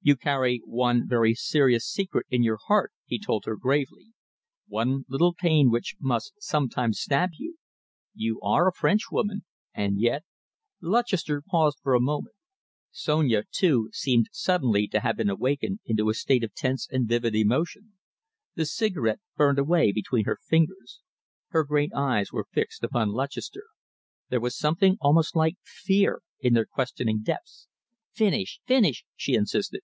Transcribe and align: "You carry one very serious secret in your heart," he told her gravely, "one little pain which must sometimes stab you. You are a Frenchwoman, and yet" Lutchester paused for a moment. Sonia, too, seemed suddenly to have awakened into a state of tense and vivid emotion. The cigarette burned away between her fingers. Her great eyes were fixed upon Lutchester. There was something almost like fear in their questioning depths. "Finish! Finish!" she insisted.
"You 0.00 0.16
carry 0.16 0.62
one 0.64 1.06
very 1.06 1.34
serious 1.34 1.84
secret 1.86 2.24
in 2.30 2.42
your 2.42 2.56
heart," 2.68 2.94
he 3.04 3.18
told 3.18 3.44
her 3.44 3.56
gravely, 3.56 4.06
"one 4.66 5.04
little 5.06 5.34
pain 5.34 5.70
which 5.70 5.96
must 6.00 6.32
sometimes 6.42 6.98
stab 6.98 7.32
you. 7.36 7.58
You 8.14 8.40
are 8.40 8.66
a 8.66 8.72
Frenchwoman, 8.72 9.44
and 9.74 10.00
yet" 10.00 10.24
Lutchester 10.80 11.42
paused 11.46 11.80
for 11.82 11.92
a 11.92 12.00
moment. 12.00 12.34
Sonia, 12.90 13.44
too, 13.52 13.90
seemed 13.92 14.28
suddenly 14.32 14.88
to 14.88 15.00
have 15.00 15.20
awakened 15.20 15.80
into 15.84 16.08
a 16.08 16.14
state 16.14 16.42
of 16.42 16.54
tense 16.54 16.88
and 16.90 17.06
vivid 17.06 17.34
emotion. 17.34 17.92
The 18.54 18.64
cigarette 18.64 19.20
burned 19.36 19.58
away 19.58 19.92
between 19.92 20.24
her 20.24 20.38
fingers. 20.42 21.02
Her 21.48 21.64
great 21.64 21.92
eyes 21.92 22.32
were 22.32 22.48
fixed 22.50 22.82
upon 22.82 23.10
Lutchester. 23.10 23.64
There 24.30 24.40
was 24.40 24.56
something 24.56 24.96
almost 25.02 25.36
like 25.36 25.56
fear 25.62 26.22
in 26.40 26.54
their 26.54 26.64
questioning 26.64 27.20
depths. 27.22 27.66
"Finish! 28.14 28.60
Finish!" 28.66 29.04
she 29.14 29.34
insisted. 29.34 29.82